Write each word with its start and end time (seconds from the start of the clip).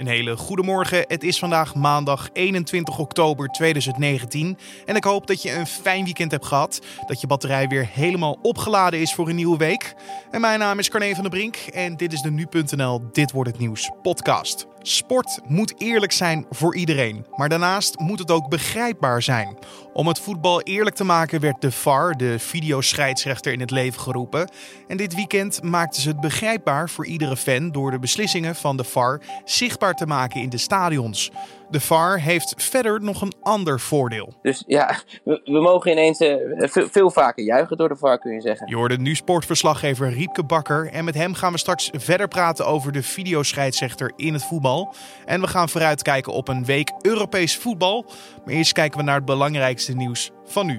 Een 0.00 0.06
hele 0.06 0.36
goede 0.36 0.62
morgen. 0.62 1.04
Het 1.08 1.22
is 1.22 1.38
vandaag 1.38 1.74
maandag 1.74 2.28
21 2.32 2.98
oktober 2.98 3.48
2019 3.48 4.58
en 4.84 4.96
ik 4.96 5.04
hoop 5.04 5.26
dat 5.26 5.42
je 5.42 5.52
een 5.52 5.66
fijn 5.66 6.04
weekend 6.04 6.30
hebt 6.30 6.46
gehad, 6.46 6.80
dat 7.06 7.20
je 7.20 7.26
batterij 7.26 7.68
weer 7.68 7.88
helemaal 7.92 8.38
opgeladen 8.42 9.00
is 9.00 9.14
voor 9.14 9.28
een 9.28 9.36
nieuwe 9.36 9.56
week. 9.56 9.94
En 10.30 10.40
mijn 10.40 10.58
naam 10.58 10.78
is 10.78 10.88
Carne 10.88 11.14
van 11.14 11.22
der 11.22 11.32
Brink 11.32 11.56
en 11.56 11.96
dit 11.96 12.12
is 12.12 12.20
de 12.20 12.30
nu.nl 12.30 13.00
Dit 13.12 13.32
wordt 13.32 13.50
het 13.50 13.58
nieuws 13.58 13.90
podcast. 14.02 14.69
Sport 14.82 15.40
moet 15.46 15.74
eerlijk 15.78 16.12
zijn 16.12 16.46
voor 16.50 16.76
iedereen, 16.76 17.26
maar 17.36 17.48
daarnaast 17.48 17.98
moet 17.98 18.18
het 18.18 18.30
ook 18.30 18.48
begrijpbaar 18.48 19.22
zijn. 19.22 19.58
Om 19.92 20.06
het 20.06 20.20
voetbal 20.20 20.62
eerlijk 20.62 20.96
te 20.96 21.04
maken 21.04 21.40
werd 21.40 21.60
de 21.60 21.72
VAR, 21.72 22.16
de 22.16 22.38
videoscheidsrechter, 22.38 23.52
in 23.52 23.60
het 23.60 23.70
leven 23.70 24.00
geroepen. 24.00 24.50
En 24.88 24.96
dit 24.96 25.14
weekend 25.14 25.62
maakten 25.62 26.02
ze 26.02 26.08
het 26.08 26.20
begrijpbaar 26.20 26.90
voor 26.90 27.06
iedere 27.06 27.36
fan 27.36 27.72
door 27.72 27.90
de 27.90 27.98
beslissingen 27.98 28.56
van 28.56 28.76
de 28.76 28.84
VAR 28.84 29.20
zichtbaar 29.44 29.94
te 29.94 30.06
maken 30.06 30.40
in 30.40 30.48
de 30.48 30.58
stadions. 30.58 31.30
De 31.70 31.80
VAR 31.80 32.20
heeft 32.20 32.54
verder 32.56 33.02
nog 33.02 33.22
een 33.22 33.32
ander 33.42 33.80
voordeel. 33.80 34.38
Dus 34.42 34.64
ja, 34.66 34.94
we, 35.24 35.40
we 35.44 35.60
mogen 35.60 35.90
ineens 35.90 36.20
uh, 36.20 36.34
veel, 36.56 36.88
veel, 36.88 37.10
vaker 37.10 37.44
juichen 37.44 37.76
door 37.76 37.88
de 37.88 37.96
VAR, 37.96 38.18
kun 38.18 38.32
je 38.32 38.40
zeggen. 38.40 38.68
Je 38.68 38.76
hoorde 38.76 38.96
nu 38.96 39.14
sportverslaggever 39.14 40.10
Riepke 40.10 40.44
Bakker. 40.44 40.90
En 40.92 41.04
met 41.04 41.14
hem 41.14 41.34
gaan 41.34 41.52
we 41.52 41.58
straks 41.58 41.90
verder 41.92 42.28
praten 42.28 42.66
over 42.66 42.92
de 42.92 43.02
videoscheidsrechter 43.02 44.12
in 44.16 44.32
het 44.32 44.44
voetbal. 44.44 44.94
En 45.24 45.40
we 45.40 45.46
gaan 45.46 45.68
vooruitkijken 45.68 46.32
op 46.32 46.48
een 46.48 46.64
week 46.64 46.92
Europees 47.00 47.56
voetbal. 47.56 48.04
Maar 48.44 48.54
eerst 48.54 48.72
kijken 48.72 48.98
we 48.98 49.04
naar 49.04 49.16
het 49.16 49.24
belangrijkste 49.24 49.92
nieuws 49.92 50.30
van 50.44 50.66
nu. 50.66 50.78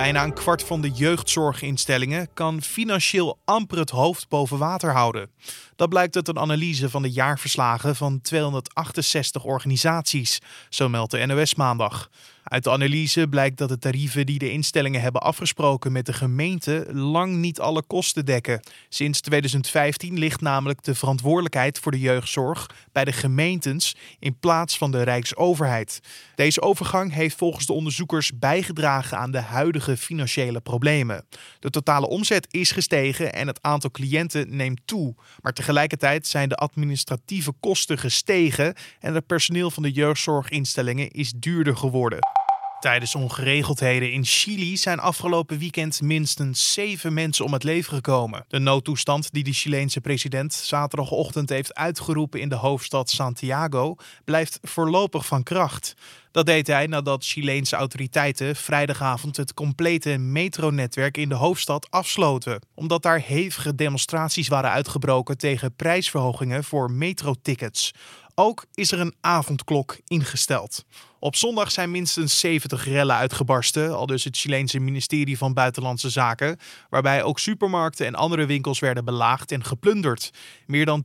Bijna 0.00 0.24
een 0.24 0.34
kwart 0.34 0.62
van 0.62 0.80
de 0.80 0.90
jeugdzorginstellingen 0.90 2.28
kan 2.34 2.62
financieel 2.62 3.38
amper 3.44 3.78
het 3.78 3.90
hoofd 3.90 4.28
boven 4.28 4.58
water 4.58 4.92
houden. 4.92 5.30
Dat 5.76 5.88
blijkt 5.88 6.16
uit 6.16 6.28
een 6.28 6.38
analyse 6.38 6.90
van 6.90 7.02
de 7.02 7.10
jaarverslagen 7.10 7.96
van 7.96 8.20
268 8.20 9.44
organisaties, 9.44 10.38
zo 10.68 10.88
meldt 10.88 11.10
de 11.10 11.26
NOS 11.26 11.54
maandag. 11.54 12.10
Uit 12.44 12.64
de 12.64 12.70
analyse 12.70 13.28
blijkt 13.28 13.58
dat 13.58 13.68
de 13.68 13.78
tarieven 13.78 14.26
die 14.26 14.38
de 14.38 14.50
instellingen 14.50 15.00
hebben 15.00 15.20
afgesproken 15.20 15.92
met 15.92 16.06
de 16.06 16.12
gemeente 16.12 16.86
lang 16.92 17.36
niet 17.36 17.60
alle 17.60 17.82
kosten 17.82 18.24
dekken. 18.24 18.60
Sinds 18.88 19.20
2015 19.20 20.18
ligt 20.18 20.40
namelijk 20.40 20.82
de 20.82 20.94
verantwoordelijkheid 20.94 21.78
voor 21.78 21.92
de 21.92 21.98
jeugdzorg 21.98 22.70
bij 22.92 23.04
de 23.04 23.12
gemeentes 23.12 23.96
in 24.18 24.38
plaats 24.38 24.78
van 24.78 24.90
de 24.90 25.02
Rijksoverheid. 25.02 26.00
Deze 26.34 26.60
overgang 26.60 27.12
heeft 27.12 27.36
volgens 27.36 27.66
de 27.66 27.72
onderzoekers 27.72 28.38
bijgedragen 28.38 29.18
aan 29.18 29.30
de 29.30 29.40
huidige 29.40 29.96
financiële 29.96 30.60
problemen. 30.60 31.24
De 31.58 31.70
totale 31.70 32.08
omzet 32.08 32.46
is 32.50 32.72
gestegen 32.72 33.32
en 33.32 33.46
het 33.46 33.62
aantal 33.62 33.90
cliënten 33.90 34.56
neemt 34.56 34.80
toe, 34.84 35.14
maar 35.40 35.52
tegelijkertijd 35.52 36.26
zijn 36.26 36.48
de 36.48 36.56
administratieve 36.56 37.52
kosten 37.60 37.98
gestegen 37.98 38.74
en 39.00 39.14
het 39.14 39.26
personeel 39.26 39.70
van 39.70 39.82
de 39.82 39.92
jeugdzorginstellingen 39.92 41.10
is 41.10 41.32
duurder 41.36 41.76
geworden. 41.76 42.18
Tijdens 42.80 43.14
ongeregeldheden 43.14 44.12
in 44.12 44.24
Chili 44.24 44.76
zijn 44.76 45.00
afgelopen 45.00 45.58
weekend 45.58 46.02
minstens 46.02 46.72
zeven 46.72 47.14
mensen 47.14 47.44
om 47.44 47.52
het 47.52 47.64
leven 47.64 47.94
gekomen. 47.94 48.44
De 48.48 48.58
noodtoestand 48.58 49.32
die 49.32 49.44
de 49.44 49.52
Chileense 49.52 50.00
president 50.00 50.52
zaterdagochtend 50.52 51.48
heeft 51.48 51.74
uitgeroepen 51.74 52.40
in 52.40 52.48
de 52.48 52.54
hoofdstad 52.54 53.10
Santiago 53.10 53.96
blijft 54.24 54.58
voorlopig 54.62 55.26
van 55.26 55.42
kracht. 55.42 55.94
Dat 56.32 56.46
deed 56.46 56.66
hij 56.66 56.86
nadat 56.86 57.24
Chileense 57.24 57.76
autoriteiten 57.76 58.56
vrijdagavond 58.56 59.36
het 59.36 59.54
complete 59.54 60.18
metronetwerk 60.18 61.16
in 61.16 61.28
de 61.28 61.34
hoofdstad 61.34 61.90
afsloten, 61.90 62.60
omdat 62.74 63.02
daar 63.02 63.20
hevige 63.20 63.74
demonstraties 63.74 64.48
waren 64.48 64.70
uitgebroken 64.70 65.38
tegen 65.38 65.74
prijsverhogingen 65.74 66.64
voor 66.64 66.90
metrotickets. 66.90 67.94
Ook 68.34 68.64
is 68.74 68.92
er 68.92 69.00
een 69.00 69.14
avondklok 69.20 69.98
ingesteld. 70.06 70.84
Op 71.18 71.36
zondag 71.36 71.70
zijn 71.72 71.90
minstens 71.90 72.40
70 72.40 72.84
rellen 72.84 73.16
uitgebarsten, 73.16 73.96
al 73.96 74.06
dus 74.06 74.24
het 74.24 74.36
Chileense 74.36 74.78
ministerie 74.78 75.38
van 75.38 75.54
Buitenlandse 75.54 76.10
Zaken, 76.10 76.58
waarbij 76.90 77.22
ook 77.22 77.38
supermarkten 77.38 78.06
en 78.06 78.14
andere 78.14 78.46
winkels 78.46 78.78
werden 78.78 79.04
belaagd 79.04 79.52
en 79.52 79.64
geplunderd. 79.64 80.30
Meer 80.66 80.84
dan 80.84 81.04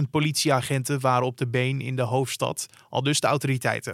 10.000 0.00 0.10
politieagenten 0.10 1.00
waren 1.00 1.26
op 1.26 1.36
de 1.36 1.46
been 1.46 1.80
in 1.80 1.96
de 1.96 2.02
hoofdstad, 2.02 2.66
al 2.90 3.02
dus 3.02 3.20
de 3.20 3.26
autoriteiten. 3.26 3.92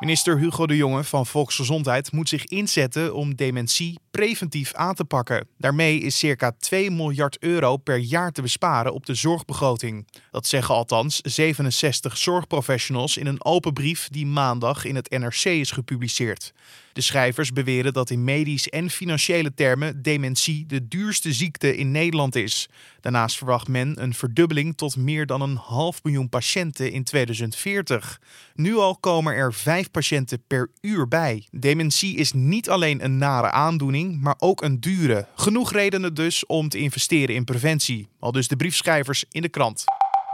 Minister 0.00 0.38
Hugo 0.38 0.66
de 0.66 0.76
Jonge 0.76 1.04
van 1.04 1.26
Volksgezondheid 1.26 2.12
moet 2.12 2.28
zich 2.28 2.44
inzetten 2.44 3.14
om 3.14 3.34
dementie 3.34 3.98
preventief 4.10 4.74
aan 4.74 4.94
te 4.94 5.04
pakken. 5.04 5.46
Daarmee 5.58 6.00
is 6.00 6.18
circa 6.18 6.52
2 6.58 6.90
miljard 6.90 7.38
euro 7.38 7.76
per 7.76 7.96
jaar 7.96 8.32
te 8.32 8.42
besparen 8.42 8.92
op 8.92 9.06
de 9.06 9.14
zorgbegroting. 9.14 10.06
Dat 10.30 10.46
zeggen 10.46 10.74
althans 10.74 11.20
67 11.22 12.16
zorgprofessionals 12.16 13.16
in 13.16 13.26
een 13.26 13.44
open 13.44 13.72
brief 13.72 14.08
die 14.08 14.26
maandag 14.26 14.84
in 14.84 14.94
het 14.94 15.10
NRC 15.10 15.44
is 15.44 15.70
gepubliceerd. 15.70 16.52
De 16.92 17.00
schrijvers 17.00 17.52
beweren 17.52 17.92
dat 17.92 18.10
in 18.10 18.24
medisch 18.24 18.68
en 18.68 18.90
financiële 18.90 19.54
termen 19.54 20.02
dementie 20.02 20.66
de 20.66 20.88
duurste 20.88 21.32
ziekte 21.32 21.76
in 21.76 21.90
Nederland 21.90 22.34
is. 22.36 22.68
Daarnaast 23.00 23.36
verwacht 23.36 23.68
men 23.68 24.02
een 24.02 24.14
verdubbeling 24.14 24.76
tot 24.76 24.96
meer 24.96 25.26
dan 25.26 25.40
een 25.40 25.56
half 25.56 26.02
miljoen 26.02 26.28
patiënten 26.28 26.92
in 26.92 27.04
2040. 27.04 28.20
Nu 28.54 28.76
al 28.76 28.96
komen 28.96 29.34
er 29.34 29.54
vijf 29.54 29.90
patiënten 29.90 30.42
per 30.46 30.70
uur 30.80 31.08
bij. 31.08 31.46
Dementie 31.50 32.16
is 32.16 32.32
niet 32.32 32.70
alleen 32.70 33.04
een 33.04 33.18
nare 33.18 33.50
aandoening, 33.50 33.99
maar 34.08 34.34
ook 34.38 34.62
een 34.62 34.80
dure. 34.80 35.26
Genoeg 35.34 35.72
redenen 35.72 36.14
dus 36.14 36.46
om 36.46 36.68
te 36.68 36.78
investeren 36.78 37.34
in 37.34 37.44
preventie. 37.44 38.08
Al 38.18 38.32
dus 38.32 38.48
de 38.48 38.56
briefschrijvers 38.56 39.24
in 39.30 39.42
de 39.42 39.48
krant. 39.48 39.84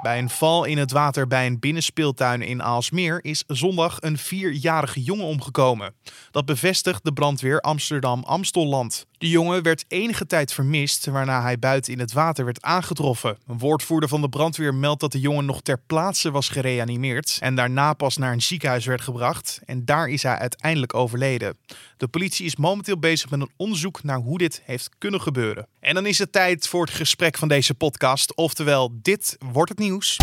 Bij 0.02 0.18
een 0.18 0.30
val 0.30 0.64
in 0.64 0.78
het 0.78 0.90
water 0.90 1.26
bij 1.26 1.46
een 1.46 1.58
binnenspeeltuin 1.58 2.42
in 2.42 2.62
Aalsmeer 2.62 3.24
is 3.24 3.44
zondag 3.46 3.96
een 4.00 4.18
vierjarige 4.18 5.02
jongen 5.02 5.26
omgekomen. 5.26 5.94
Dat 6.30 6.44
bevestigt 6.44 7.04
de 7.04 7.12
brandweer 7.12 7.60
Amsterdam-Amstelland. 7.60 9.06
De 9.18 9.28
jongen 9.28 9.62
werd 9.62 9.84
enige 9.88 10.26
tijd 10.26 10.52
vermist, 10.52 11.06
waarna 11.06 11.42
hij 11.42 11.58
buiten 11.58 11.92
in 11.92 11.98
het 11.98 12.12
water 12.12 12.44
werd 12.44 12.62
aangetroffen. 12.62 13.38
Een 13.46 13.58
woordvoerder 13.58 14.08
van 14.08 14.20
de 14.20 14.28
brandweer 14.28 14.74
meldt 14.74 15.00
dat 15.00 15.12
de 15.12 15.20
jongen 15.20 15.44
nog 15.44 15.62
ter 15.62 15.80
plaatse 15.86 16.30
was 16.30 16.48
gereanimeerd 16.48 17.38
en 17.40 17.54
daarna 17.54 17.92
pas 17.92 18.16
naar 18.16 18.32
een 18.32 18.42
ziekenhuis 18.42 18.86
werd 18.86 19.00
gebracht. 19.00 19.60
En 19.64 19.84
daar 19.84 20.08
is 20.08 20.22
hij 20.22 20.38
uiteindelijk 20.38 20.94
overleden. 20.94 21.56
De 21.96 22.08
politie 22.08 22.46
is 22.46 22.56
momenteel 22.56 22.98
bezig 22.98 23.30
met 23.30 23.40
een 23.40 23.50
onderzoek 23.56 24.02
naar 24.02 24.18
hoe 24.18 24.38
dit 24.38 24.62
heeft 24.64 24.90
kunnen 24.98 25.20
gebeuren. 25.20 25.66
En 25.80 25.94
dan 25.94 26.06
is 26.06 26.18
het 26.18 26.32
tijd 26.32 26.68
voor 26.68 26.84
het 26.84 26.94
gesprek 26.94 27.38
van 27.38 27.48
deze 27.48 27.74
podcast, 27.74 28.34
oftewel 28.34 28.90
dit 29.02 29.36
wordt 29.38 29.70
het 29.70 29.78
nieuws. 29.78 30.16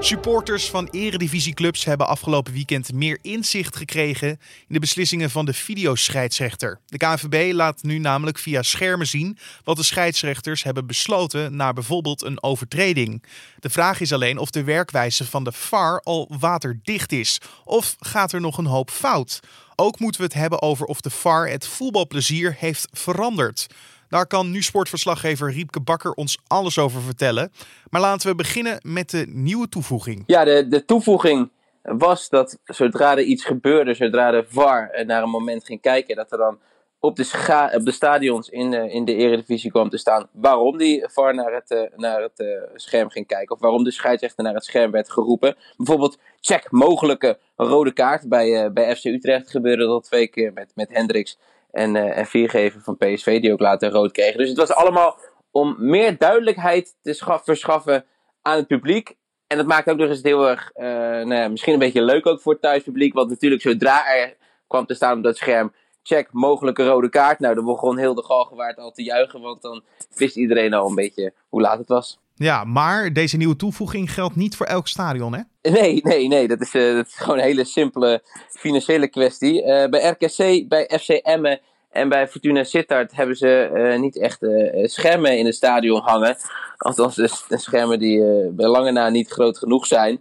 Supporters 0.00 0.70
van 0.70 0.88
eredivisieclubs 0.90 1.84
hebben 1.84 2.06
afgelopen 2.06 2.52
weekend 2.52 2.92
meer 2.92 3.18
inzicht 3.22 3.76
gekregen 3.76 4.28
in 4.28 4.38
de 4.68 4.78
beslissingen 4.78 5.30
van 5.30 5.44
de 5.44 5.52
videoscheidsrechter. 5.52 6.80
De 6.86 6.96
KNVB 6.96 7.52
laat 7.52 7.82
nu 7.82 7.98
namelijk 7.98 8.38
via 8.38 8.62
schermen 8.62 9.06
zien 9.06 9.38
wat 9.64 9.76
de 9.76 9.82
scheidsrechters 9.82 10.62
hebben 10.62 10.86
besloten 10.86 11.56
na 11.56 11.72
bijvoorbeeld 11.72 12.22
een 12.22 12.42
overtreding. 12.42 13.24
De 13.60 13.70
vraag 13.70 14.00
is 14.00 14.12
alleen 14.12 14.38
of 14.38 14.50
de 14.50 14.64
werkwijze 14.64 15.24
van 15.24 15.44
de 15.44 15.52
VAR 15.52 16.00
al 16.00 16.30
waterdicht 16.38 17.12
is 17.12 17.40
of 17.64 17.96
gaat 18.00 18.32
er 18.32 18.40
nog 18.40 18.58
een 18.58 18.66
hoop 18.66 18.90
fout. 18.90 19.40
Ook 19.76 19.98
moeten 19.98 20.20
we 20.20 20.26
het 20.26 20.36
hebben 20.36 20.62
over 20.62 20.86
of 20.86 21.00
de 21.00 21.10
VAR 21.10 21.48
het 21.48 21.66
voetbalplezier 21.66 22.56
heeft 22.58 22.88
veranderd. 22.92 23.66
Daar 24.08 24.26
kan 24.26 24.50
nu 24.50 24.62
sportverslaggever 24.62 25.52
Riepke 25.52 25.80
Bakker 25.80 26.12
ons 26.12 26.38
alles 26.46 26.78
over 26.78 27.00
vertellen. 27.00 27.52
Maar 27.90 28.00
laten 28.00 28.28
we 28.28 28.34
beginnen 28.34 28.80
met 28.82 29.10
de 29.10 29.24
nieuwe 29.28 29.68
toevoeging. 29.68 30.22
Ja, 30.26 30.44
de, 30.44 30.68
de 30.68 30.84
toevoeging 30.84 31.50
was 31.82 32.28
dat 32.28 32.58
zodra 32.64 33.10
er 33.10 33.22
iets 33.22 33.44
gebeurde, 33.44 33.94
zodra 33.94 34.30
de 34.30 34.44
VAR 34.48 35.04
naar 35.06 35.22
een 35.22 35.30
moment 35.30 35.64
ging 35.64 35.80
kijken, 35.80 36.16
dat 36.16 36.32
er 36.32 36.38
dan 36.38 36.58
op 37.00 37.16
de, 37.16 37.70
op 37.74 37.84
de 37.84 37.92
stadions 37.92 38.48
in, 38.48 38.70
de, 38.70 38.90
in 38.90 39.04
de 39.04 39.14
Eredivisie 39.14 39.70
kwam 39.70 39.88
te 39.88 39.96
staan 39.96 40.28
waarom 40.32 40.78
die 40.78 41.04
VAR 41.08 41.34
naar 41.34 41.52
het, 41.52 41.70
uh, 41.70 41.80
naar 41.96 42.22
het 42.22 42.40
uh, 42.40 42.48
scherm 42.74 43.10
ging 43.10 43.26
kijken. 43.26 43.54
Of 43.54 43.60
waarom 43.60 43.84
de 43.84 43.90
scheidsrechter 43.90 44.44
naar 44.44 44.54
het 44.54 44.64
scherm 44.64 44.90
werd 44.90 45.10
geroepen. 45.10 45.56
Bijvoorbeeld, 45.76 46.18
check 46.40 46.70
mogelijke 46.70 47.38
rode 47.56 47.92
kaart. 47.92 48.28
Bij, 48.28 48.64
uh, 48.64 48.70
bij 48.70 48.96
FC 48.96 49.04
Utrecht 49.04 49.50
gebeurde 49.50 49.86
dat 49.86 50.04
twee 50.04 50.28
keer 50.28 50.52
met, 50.52 50.72
met 50.74 50.88
Hendricks 50.92 51.38
en, 51.70 51.94
uh, 51.94 52.18
en 52.18 52.26
viergever 52.26 52.80
van 52.80 52.96
PSV, 52.96 53.40
die 53.40 53.52
ook 53.52 53.60
later 53.60 53.90
rood 53.90 54.12
kregen. 54.12 54.38
Dus 54.38 54.48
het 54.48 54.58
was 54.58 54.72
allemaal 54.72 55.18
om 55.50 55.76
meer 55.78 56.18
duidelijkheid 56.18 56.94
te 57.02 57.40
verschaffen 57.44 58.04
aan 58.42 58.56
het 58.56 58.66
publiek. 58.66 59.16
En 59.46 59.56
dat 59.56 59.66
maakt 59.66 59.90
ook 59.90 59.96
nog 59.96 60.08
eens 60.08 60.22
heel 60.22 60.48
erg, 60.48 60.70
uh, 60.74 60.84
nou 60.84 61.34
ja, 61.34 61.48
misschien 61.48 61.72
een 61.72 61.78
beetje 61.78 62.02
leuk 62.02 62.26
ook 62.26 62.40
voor 62.40 62.52
het 62.52 62.62
thuispubliek. 62.62 63.14
Want 63.14 63.30
natuurlijk, 63.30 63.62
zodra 63.62 64.14
er 64.14 64.36
kwam 64.66 64.86
te 64.86 64.94
staan 64.94 65.16
op 65.16 65.22
dat 65.22 65.36
scherm, 65.36 65.72
check, 66.02 66.28
mogelijke 66.32 66.86
rode 66.86 67.08
kaart. 67.08 67.38
Nou, 67.38 67.54
dan 67.54 67.64
begon 67.64 67.98
heel 67.98 68.14
de 68.14 68.24
Galgenwaard 68.24 68.78
al 68.78 68.90
te 68.90 69.02
juichen, 69.02 69.40
want 69.40 69.62
dan 69.62 69.82
wist 70.14 70.36
iedereen 70.36 70.74
al 70.74 70.88
een 70.88 70.94
beetje 70.94 71.32
hoe 71.48 71.60
laat 71.60 71.78
het 71.78 71.88
was. 71.88 72.18
Ja, 72.38 72.64
maar 72.64 73.12
deze 73.12 73.36
nieuwe 73.36 73.56
toevoeging 73.56 74.12
geldt 74.12 74.36
niet 74.36 74.56
voor 74.56 74.66
elk 74.66 74.88
stadion, 74.88 75.34
hè? 75.34 75.70
Nee, 75.70 76.00
nee, 76.02 76.28
nee. 76.28 76.48
Dat 76.48 76.60
is, 76.60 76.74
uh, 76.74 76.94
dat 76.94 77.06
is 77.06 77.14
gewoon 77.14 77.38
een 77.38 77.44
hele 77.44 77.64
simpele 77.64 78.22
financiële 78.48 79.08
kwestie. 79.08 79.62
Uh, 79.62 79.88
bij 79.88 80.08
RKC, 80.08 80.68
bij 80.68 80.90
FC 81.00 81.08
Emmen 81.08 81.60
En 81.90 82.08
bij 82.08 82.28
Fortuna 82.28 82.64
Sittard 82.64 83.16
hebben 83.16 83.36
ze 83.36 83.96
niet 84.00 84.18
echt 84.18 84.38
schermen 84.82 85.38
in 85.38 85.44
het 85.44 85.54
stadion 85.54 86.00
hangen. 86.00 86.36
Althans, 86.76 87.14
de 87.14 87.58
schermen 87.58 87.98
die 87.98 88.22
bij 88.50 88.66
lange 88.66 88.92
na 88.92 89.08
niet 89.08 89.30
groot 89.30 89.58
genoeg 89.58 89.86
zijn. 89.86 90.20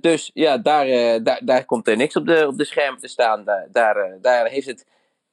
dus 0.00 0.30
ja, 0.34 0.58
daar, 0.58 0.86
daar, 1.22 1.40
daar 1.44 1.64
komt 1.64 1.88
er 1.88 1.96
niks 1.96 2.16
op 2.16 2.26
de, 2.26 2.46
op 2.46 2.58
de 2.58 2.64
schermen 2.64 3.00
te 3.00 3.08
staan. 3.08 3.44
Daar, 3.44 3.68
daar, 3.72 4.18
daar 4.20 4.46
heeft 4.46 4.66
het 4.66 4.86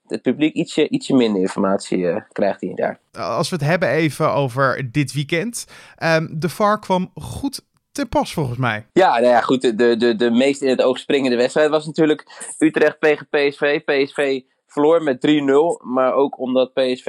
het 0.07 0.21
publiek 0.21 0.53
ietsje, 0.53 0.89
ietsje 0.89 1.13
minder 1.13 1.41
informatie 1.41 1.97
uh, 1.97 2.15
krijgt 2.31 2.61
hij 2.61 2.71
daar. 2.75 2.99
Als 3.11 3.49
we 3.49 3.55
het 3.55 3.65
hebben 3.65 3.89
even 3.89 4.33
over 4.33 4.91
dit 4.91 5.13
weekend. 5.13 5.65
Um, 6.03 6.29
de 6.39 6.49
VAR 6.49 6.79
kwam 6.79 7.11
goed 7.13 7.61
te 7.91 8.05
pas 8.05 8.33
volgens 8.33 8.57
mij. 8.57 8.85
Ja, 8.93 9.09
nou 9.09 9.25
ja, 9.25 9.41
goed. 9.41 9.61
De, 9.61 9.97
de, 9.97 10.15
de 10.15 10.31
meest 10.31 10.61
in 10.61 10.69
het 10.69 10.81
oog 10.81 10.97
springende 10.97 11.37
wedstrijd 11.37 11.69
was 11.69 11.85
natuurlijk 11.85 12.53
Utrecht 12.57 12.99
tegen 12.99 13.27
PSV. 13.29 13.81
PSV 13.83 14.41
verloor 14.67 15.03
met 15.03 15.27
3-0. 15.27 15.85
Maar 15.85 16.13
ook 16.13 16.39
omdat 16.39 16.73
PSV 16.73 17.07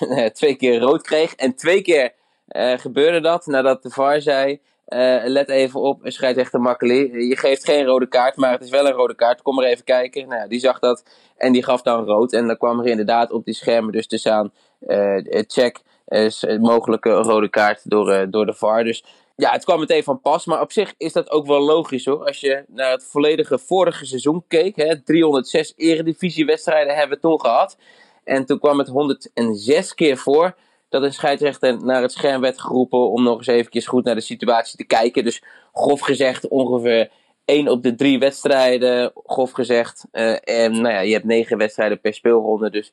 uh, 0.00 0.26
twee 0.38 0.54
keer 0.54 0.80
rood 0.80 1.02
kreeg. 1.02 1.34
En 1.34 1.54
twee 1.54 1.82
keer 1.82 2.12
uh, 2.48 2.78
gebeurde 2.78 3.20
dat 3.20 3.46
nadat 3.46 3.82
de 3.82 3.90
VAR 3.90 4.20
zei... 4.20 4.60
Uh, 4.92 5.22
let 5.24 5.48
even 5.48 5.80
op, 5.80 6.00
scheidsrechter 6.04 6.60
Makkeli. 6.60 7.28
Je 7.28 7.36
geeft 7.36 7.64
geen 7.64 7.84
rode 7.84 8.06
kaart, 8.06 8.36
maar 8.36 8.52
het 8.52 8.62
is 8.62 8.70
wel 8.70 8.86
een 8.86 8.92
rode 8.92 9.14
kaart. 9.14 9.42
Kom 9.42 9.54
maar 9.54 9.64
even 9.64 9.84
kijken. 9.84 10.28
Nou, 10.28 10.48
die 10.48 10.60
zag 10.60 10.78
dat 10.78 11.04
en 11.36 11.52
die 11.52 11.64
gaf 11.64 11.82
dan 11.82 12.04
rood. 12.04 12.32
En 12.32 12.46
dan 12.46 12.56
kwam 12.56 12.80
er 12.80 12.86
inderdaad 12.86 13.30
op 13.30 13.44
die 13.44 13.54
schermen 13.54 13.92
dus 13.92 14.06
te 14.06 14.18
staan 14.18 14.52
uh, 14.80 15.18
check, 15.46 15.80
uh, 16.08 16.58
mogelijke 16.58 17.10
rode 17.10 17.48
kaart 17.48 17.90
door, 17.90 18.30
door 18.30 18.46
de 18.46 18.54
VAR. 18.54 18.84
Dus 18.84 19.04
ja, 19.36 19.52
het 19.52 19.64
kwam 19.64 19.78
meteen 19.78 20.02
van 20.02 20.20
pas. 20.20 20.46
Maar 20.46 20.60
op 20.60 20.72
zich 20.72 20.94
is 20.96 21.12
dat 21.12 21.30
ook 21.30 21.46
wel 21.46 21.60
logisch 21.60 22.04
hoor. 22.04 22.24
Als 22.24 22.40
je 22.40 22.64
naar 22.68 22.90
het 22.90 23.04
volledige 23.04 23.58
vorige 23.58 24.06
seizoen 24.06 24.44
keek. 24.48 24.76
Hè, 24.76 25.02
306 25.02 25.72
eredivisiewedstrijden 25.76 26.94
hebben 26.94 27.16
we 27.16 27.22
toen 27.22 27.40
gehad. 27.40 27.76
En 28.24 28.46
toen 28.46 28.58
kwam 28.58 28.78
het 28.78 28.88
106 28.88 29.94
keer 29.94 30.16
voor 30.16 30.54
dat 30.92 31.02
een 31.02 31.12
scheidsrechter 31.12 31.84
naar 31.84 32.02
het 32.02 32.12
scherm 32.12 32.40
werd 32.40 32.60
geroepen 32.60 33.10
om 33.10 33.22
nog 33.22 33.36
eens 33.36 33.46
eventjes 33.46 33.86
goed 33.86 34.04
naar 34.04 34.14
de 34.14 34.20
situatie 34.20 34.76
te 34.76 34.84
kijken. 34.84 35.24
Dus 35.24 35.42
grof 35.72 36.00
gezegd 36.00 36.48
ongeveer 36.48 37.10
1 37.44 37.68
op 37.68 37.82
de 37.82 37.94
drie 37.94 38.18
wedstrijden, 38.18 39.12
grof 39.14 39.50
gezegd. 39.50 40.06
Uh, 40.12 40.36
en 40.48 40.72
nou 40.72 40.94
ja, 40.94 41.00
je 41.00 41.12
hebt 41.12 41.24
negen 41.24 41.58
wedstrijden 41.58 42.00
per 42.00 42.14
speelronde, 42.14 42.70
dus 42.70 42.92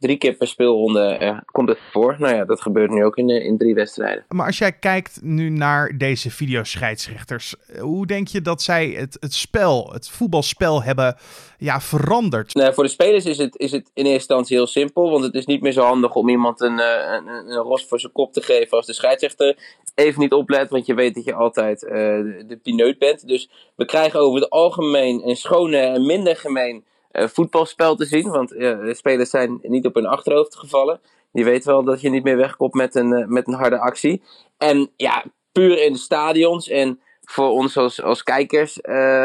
drie 0.00 0.16
keer 0.16 0.32
per 0.32 0.46
speelronde 0.46 1.18
uh, 1.20 1.38
komt 1.44 1.68
het 1.68 1.78
voor. 1.92 2.16
Nou 2.18 2.34
ja, 2.34 2.44
dat 2.44 2.60
gebeurt 2.60 2.90
nu 2.90 3.04
ook 3.04 3.16
in, 3.16 3.28
in 3.28 3.58
drie 3.58 3.74
wedstrijden. 3.74 4.24
Maar 4.28 4.46
als 4.46 4.58
jij 4.58 4.72
kijkt 4.72 5.18
nu 5.22 5.48
naar 5.48 5.98
deze 5.98 6.30
videoscheidsrechters, 6.30 7.54
eh, 7.66 7.80
hoe 7.80 8.06
denk 8.06 8.28
je 8.28 8.40
dat 8.40 8.62
zij 8.62 8.86
het, 8.88 9.16
het 9.20 9.34
spel, 9.34 9.90
het 9.92 10.08
voetbalspel 10.08 10.82
hebben 10.82 11.16
ja, 11.58 11.80
veranderd? 11.80 12.54
Nou, 12.54 12.74
voor 12.74 12.84
de 12.84 12.90
spelers 12.90 13.24
is 13.24 13.38
het, 13.38 13.58
is 13.58 13.72
het 13.72 13.90
in 13.94 14.04
eerste 14.04 14.12
instantie 14.12 14.56
heel 14.56 14.66
simpel, 14.66 15.10
want 15.10 15.24
het 15.24 15.34
is 15.34 15.46
niet 15.46 15.60
meer 15.60 15.72
zo 15.72 15.82
handig 15.82 16.14
om 16.14 16.28
iemand 16.28 16.60
een, 16.60 16.78
eh, 16.78 17.12
een, 17.12 17.26
een, 17.28 17.62
ros 17.62 17.86
voor 17.86 18.00
zijn 18.00 18.12
kop 18.12 18.32
te 18.32 18.42
geven 18.42 18.76
als 18.76 18.86
de 18.86 18.92
scheidsrechter 18.92 19.56
even 19.94 20.20
niet 20.20 20.32
oplet, 20.32 20.70
want 20.70 20.86
je 20.86 20.94
weet 20.94 21.14
dat 21.14 21.24
je 21.24 21.34
altijd 21.34 21.82
uh, 21.82 21.90
de, 21.90 22.44
de 22.46 22.56
pineut 22.56 22.98
bent. 22.98 23.28
Dus 23.28 23.50
we 23.76 23.84
krijgen 23.84 24.20
over 24.20 24.40
het 24.40 24.50
algemeen 24.50 25.28
een 25.28 25.36
schone 25.36 25.76
en 25.76 26.06
minder 26.06 26.36
gemeen 26.36 26.84
voetbalspel 27.12 27.96
te 27.96 28.04
zien. 28.04 28.30
Want 28.30 28.52
uh, 28.52 28.58
de 28.60 28.94
spelers 28.94 29.30
zijn 29.30 29.58
niet 29.62 29.86
op 29.86 29.94
hun 29.94 30.06
achterhoofd 30.06 30.56
gevallen. 30.56 31.00
Die 31.32 31.44
weten 31.44 31.70
wel 31.70 31.84
dat 31.84 32.00
je 32.00 32.10
niet 32.10 32.24
meer 32.24 32.36
wegkomt 32.36 32.74
met 32.74 32.94
een, 32.94 33.18
uh, 33.18 33.26
met 33.26 33.46
een 33.46 33.54
harde 33.54 33.78
actie. 33.78 34.22
En 34.58 34.90
ja, 34.96 35.24
puur 35.52 35.82
in 35.84 35.92
de 35.92 35.98
stadions 35.98 36.68
en 36.68 37.00
voor 37.20 37.48
ons 37.48 37.76
als, 37.76 38.02
als 38.02 38.22
kijkers, 38.22 38.78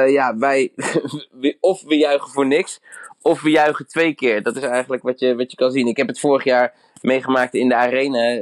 ja, 0.07 0.37
wij, 0.37 0.73
of 1.59 1.83
we 1.83 1.97
juichen 1.97 2.31
voor 2.31 2.47
niks, 2.47 2.81
of 3.21 3.41
we 3.41 3.49
juichen 3.49 3.87
twee 3.87 4.13
keer. 4.13 4.43
Dat 4.43 4.55
is 4.55 4.63
eigenlijk 4.63 5.03
wat 5.03 5.19
je, 5.19 5.35
wat 5.35 5.51
je 5.51 5.57
kan 5.57 5.71
zien. 5.71 5.87
Ik 5.87 5.97
heb 5.97 6.07
het 6.07 6.19
vorig 6.19 6.43
jaar 6.43 6.73
meegemaakt 7.01 7.53
in 7.53 7.69
de 7.69 7.75
arena, 7.75 8.41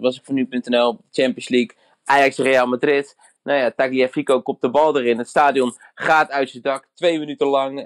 was 0.00 0.16
ik 0.16 0.24
van 0.24 0.34
nu.nl, 0.34 0.98
Champions 1.10 1.48
League, 1.48 1.76
Ajax 2.04 2.36
Real 2.36 2.66
Madrid. 2.66 3.16
Nou 3.42 3.58
ja, 3.58 3.70
Tagliafico 3.70 4.40
kopt 4.40 4.60
de 4.60 4.70
bal 4.70 4.98
erin. 4.98 5.18
Het 5.18 5.28
stadion 5.28 5.76
gaat 5.94 6.30
uit 6.30 6.50
zijn 6.50 6.62
dak. 6.62 6.88
Twee 6.94 7.18
minuten 7.18 7.46
lang 7.46 7.78
uh, 7.78 7.84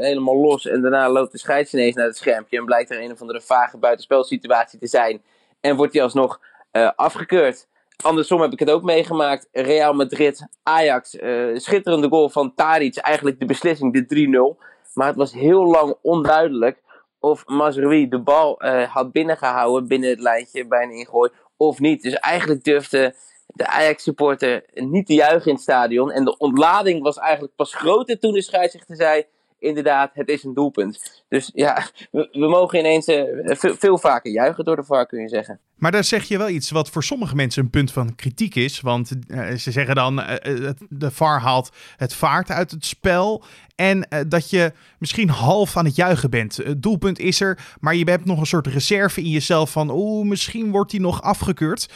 helemaal 0.00 0.36
los. 0.36 0.66
En 0.66 0.82
daarna 0.82 1.10
loopt 1.10 1.32
de 1.32 1.38
scheids 1.38 1.74
ineens 1.74 1.94
naar 1.94 2.06
het 2.06 2.16
schermpje. 2.16 2.58
En 2.58 2.64
blijkt 2.64 2.90
er 2.90 3.02
een 3.02 3.12
of 3.12 3.20
andere 3.20 3.40
vage 3.40 3.78
buitenspelsituatie 3.78 4.78
te 4.78 4.86
zijn. 4.86 5.22
En 5.60 5.76
wordt 5.76 5.92
hij 5.92 6.02
alsnog 6.02 6.40
uh, 6.72 6.90
afgekeurd. 6.96 7.68
Andersom 8.02 8.40
heb 8.40 8.52
ik 8.52 8.58
het 8.58 8.70
ook 8.70 8.82
meegemaakt. 8.82 9.48
Real 9.52 9.92
Madrid, 9.92 10.46
Ajax. 10.62 11.14
Uh, 11.14 11.58
schitterende 11.58 12.08
goal 12.08 12.28
van 12.28 12.54
Tadic. 12.54 12.96
Eigenlijk 12.96 13.38
de 13.40 13.46
beslissing, 13.46 13.92
de 13.92 14.56
3-0. 14.58 14.62
Maar 14.94 15.06
het 15.06 15.16
was 15.16 15.32
heel 15.32 15.66
lang 15.66 15.94
onduidelijk 16.02 16.80
of 17.18 17.46
Mazraoui 17.46 18.08
de 18.08 18.18
bal 18.18 18.62
had 18.88 19.12
binnengehouden 19.12 19.88
binnen 19.88 20.10
het 20.10 20.20
lijntje 20.20 20.66
bij 20.66 20.82
een 20.82 20.90
ingooi 20.90 21.30
of 21.56 21.78
niet. 21.78 22.02
Dus 22.02 22.14
eigenlijk 22.14 22.64
durfde 22.64 23.14
de 23.52 23.66
Ajax-supporter 23.66 24.64
niet 24.74 25.06
te 25.06 25.14
juichen 25.14 25.46
in 25.46 25.54
het 25.54 25.62
stadion. 25.62 26.10
En 26.10 26.24
de 26.24 26.36
ontlading 26.36 27.02
was 27.02 27.18
eigenlijk 27.18 27.54
pas 27.54 27.74
groter 27.74 28.18
toen 28.18 28.32
de 28.32 28.42
scheidsrechter 28.42 28.96
zei... 28.96 29.24
inderdaad, 29.58 30.10
het 30.14 30.28
is 30.28 30.44
een 30.44 30.54
doelpunt. 30.54 31.22
Dus 31.28 31.50
ja, 31.54 31.86
we, 32.10 32.28
mogen 32.32 32.78
ineens 32.78 33.08
uh, 33.08 33.24
veel, 33.44 33.74
veel, 33.74 33.98
vaker 33.98 34.32
juichen 34.32 34.64
door 34.64 34.76
de 34.76 34.84
VAR, 34.84 35.06
kun 35.06 35.20
je 35.20 35.28
zeggen. 35.28 35.60
Maar 35.82 35.90
daar 35.90 36.04
zeg 36.04 36.24
je 36.24 36.38
wel 36.38 36.48
iets 36.48 36.70
wat 36.70 36.90
voor 36.90 37.04
sommige 37.04 37.34
mensen 37.34 37.62
een 37.62 37.70
punt 37.70 37.92
van 37.92 38.14
kritiek 38.14 38.54
is. 38.54 38.80
Want 38.80 39.12
uh, 39.28 39.50
ze 39.50 39.70
zeggen 39.70 39.94
dan, 39.94 40.20
uh, 40.20 40.70
de 40.88 41.10
VAR 41.10 41.40
haalt 41.40 41.70
het 41.96 42.14
vaart 42.14 42.50
uit 42.50 42.70
het 42.70 42.84
spel. 42.84 43.44
En 43.74 44.08
dat 44.28 44.50
je 44.50 44.72
misschien 44.98 45.28
half 45.28 45.76
aan 45.76 45.84
het 45.84 45.96
juichen 45.96 46.30
bent. 46.30 46.56
Het 46.56 46.82
doelpunt 46.82 47.18
is 47.18 47.40
er, 47.40 47.58
maar 47.80 47.94
je 47.94 48.10
hebt 48.10 48.24
nog 48.24 48.38
een 48.38 48.46
soort 48.46 48.66
reserve 48.66 49.20
in 49.20 49.28
jezelf 49.28 49.70
van... 49.70 49.90
oeh, 49.90 50.26
misschien 50.26 50.70
wordt 50.70 50.90
die 50.90 51.00
nog 51.00 51.22
afgekeurd. 51.22 51.88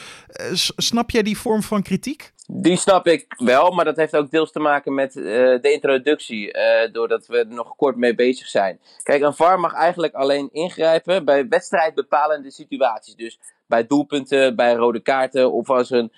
snap 0.77 1.11
jij 1.11 1.23
die 1.23 1.39
vorm 1.39 1.63
van 1.63 1.83
kritiek? 1.83 2.33
Die 2.47 2.77
snap 2.77 3.07
ik 3.07 3.35
wel, 3.37 3.71
maar 3.71 3.85
dat 3.85 3.97
heeft 3.97 4.17
ook 4.17 4.31
deels 4.31 4.53
te 4.53 4.59
maken 4.59 4.95
met 4.95 5.13
de 5.13 5.71
introductie. 5.73 6.53
doordat 6.93 7.27
we 7.27 7.39
er 7.39 7.47
nog 7.47 7.77
kort 7.77 7.97
mee 7.97 8.15
bezig 8.15 8.47
zijn. 8.47 8.81
Kijk, 9.03 9.23
een 9.23 9.35
VAR 9.35 9.61
mag 9.61 9.73
eigenlijk 9.73 10.15
alleen 10.15 10.49
ingrijpen 10.53 11.25
bij 11.25 11.49
wedstrijdbepalende 11.49 12.51
situaties. 12.51 13.15
Dus 13.15 13.39
bij 13.67 13.87
doelpunten, 13.87 14.57
bij 14.57 14.75
rode 14.75 15.01
kaarten 15.01 15.53
of 15.53 15.71
als 15.71 15.91
een 15.91 16.13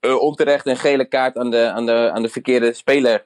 uh, 0.00 0.20
onterecht 0.20 0.66
een 0.66 0.76
gele 0.76 1.04
kaart 1.04 1.36
aan 1.36 1.50
de, 1.50 1.70
aan, 1.70 1.86
de, 1.86 2.10
aan 2.12 2.22
de 2.22 2.28
verkeerde 2.28 2.72
speler 2.72 3.24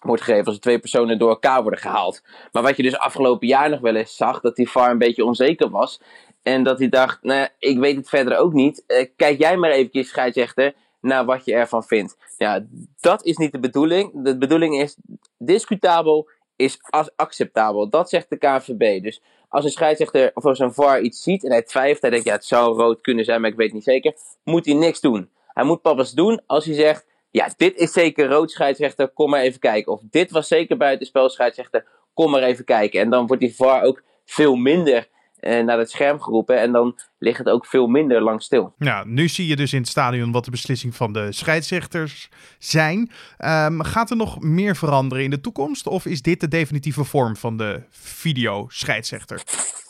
wordt 0.00 0.22
gegeven 0.22 0.46
als 0.46 0.58
twee 0.58 0.78
personen 0.78 1.18
door 1.18 1.28
elkaar 1.28 1.62
worden 1.62 1.80
gehaald. 1.80 2.22
Maar 2.52 2.62
wat 2.62 2.76
je 2.76 2.82
dus 2.82 2.98
afgelopen 2.98 3.46
jaar 3.46 3.70
nog 3.70 3.80
wel 3.80 3.94
eens 3.94 4.16
zag, 4.16 4.40
dat 4.40 4.56
die 4.56 4.70
VAR 4.70 4.90
een 4.90 4.98
beetje 4.98 5.24
onzeker 5.24 5.70
was. 5.70 6.00
En 6.42 6.62
dat 6.62 6.78
hij 6.78 6.88
dacht, 6.88 7.22
nou, 7.22 7.48
ik 7.58 7.78
weet 7.78 7.96
het 7.96 8.08
verder 8.08 8.36
ook 8.38 8.52
niet. 8.52 8.84
Uh, 8.86 9.06
kijk 9.16 9.38
jij 9.38 9.56
maar 9.56 9.70
eventjes, 9.70 10.08
scheidsrechter, 10.08 10.74
naar 11.00 11.24
wat 11.24 11.44
je 11.44 11.54
ervan 11.54 11.84
vindt. 11.84 12.16
Ja, 12.36 12.64
dat 13.00 13.24
is 13.24 13.36
niet 13.36 13.52
de 13.52 13.58
bedoeling. 13.58 14.10
De 14.24 14.38
bedoeling 14.38 14.80
is 14.80 14.96
discutabel, 15.38 16.28
is 16.56 16.78
acceptabel. 17.16 17.88
Dat 17.88 18.08
zegt 18.08 18.30
de 18.30 18.36
KNVB. 18.36 19.02
Dus 19.02 19.22
als 19.54 19.64
een 19.64 19.70
scheidsrechter 19.70 20.30
of 20.34 20.44
als 20.44 20.58
een 20.58 20.72
VAR 20.72 21.00
iets 21.00 21.22
ziet 21.22 21.44
en 21.44 21.50
hij 21.50 21.62
twijfelt, 21.62 22.00
hij 22.00 22.10
denkt 22.10 22.26
ja, 22.26 22.32
het 22.32 22.44
zou 22.44 22.76
rood 22.76 23.00
kunnen 23.00 23.24
zijn, 23.24 23.40
maar 23.40 23.50
ik 23.50 23.56
weet 23.56 23.72
niet 23.72 23.84
zeker, 23.84 24.14
moet 24.44 24.66
hij 24.66 24.74
niks 24.74 25.00
doen. 25.00 25.30
Hij 25.46 25.64
moet 25.64 25.82
pas 25.82 26.12
doen 26.12 26.40
als 26.46 26.64
hij 26.64 26.74
zegt, 26.74 27.06
ja, 27.30 27.48
dit 27.56 27.76
is 27.76 27.92
zeker 27.92 28.28
rood 28.28 28.50
scheidsrechter, 28.50 29.08
kom 29.08 29.30
maar 29.30 29.40
even 29.40 29.60
kijken. 29.60 29.92
Of 29.92 30.00
dit 30.10 30.30
was 30.30 30.48
zeker 30.48 30.76
buitenspel 30.76 31.28
scheidsrechter, 31.28 31.86
kom 32.14 32.30
maar 32.30 32.42
even 32.42 32.64
kijken. 32.64 33.00
En 33.00 33.10
dan 33.10 33.26
wordt 33.26 33.42
die 33.42 33.54
VAR 33.54 33.82
ook 33.82 34.02
veel 34.24 34.54
minder 34.54 35.08
naar 35.44 35.78
het 35.78 35.90
scherm 35.90 36.20
geroepen. 36.20 36.60
En 36.60 36.72
dan 36.72 36.98
ligt 37.18 37.38
het 37.38 37.48
ook 37.48 37.66
veel 37.66 37.86
minder 37.86 38.22
lang 38.22 38.42
stil. 38.42 38.74
Ja, 38.78 39.04
nu 39.06 39.28
zie 39.28 39.46
je 39.46 39.56
dus 39.56 39.72
in 39.72 39.80
het 39.80 39.88
stadion 39.88 40.32
wat 40.32 40.44
de 40.44 40.50
beslissing 40.50 40.94
van 40.94 41.12
de 41.12 41.32
scheidsrechters 41.32 42.28
zijn. 42.58 43.10
Um, 43.38 43.82
gaat 43.82 44.10
er 44.10 44.16
nog 44.16 44.40
meer 44.40 44.76
veranderen 44.76 45.24
in 45.24 45.30
de 45.30 45.40
toekomst? 45.40 45.86
Of 45.86 46.06
is 46.06 46.22
dit 46.22 46.40
de 46.40 46.48
definitieve 46.48 47.04
vorm 47.04 47.36
van 47.36 47.56
de 47.56 47.82
video-scheidsrechter? 47.90 49.42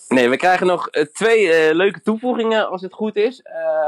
Nee, 0.09 0.29
we 0.29 0.37
krijgen 0.37 0.67
nog 0.67 0.89
uh, 0.91 1.05
twee 1.05 1.69
uh, 1.69 1.75
leuke 1.75 2.01
toevoegingen 2.01 2.69
als 2.69 2.83
het 2.83 2.93
goed 2.93 3.17
is. 3.17 3.43